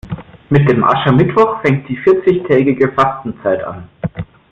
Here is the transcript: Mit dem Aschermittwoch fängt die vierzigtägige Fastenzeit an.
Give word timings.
Mit 0.49 0.67
dem 0.67 0.83
Aschermittwoch 0.83 1.61
fängt 1.61 1.87
die 1.87 1.95
vierzigtägige 1.95 2.91
Fastenzeit 2.91 3.63
an. 3.63 3.87